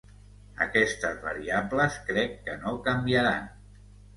Aquestes 0.65 1.19
variables 1.27 1.99
crec 2.09 2.35
que 2.49 2.57
no 2.65 2.75
canviaran. 2.89 3.49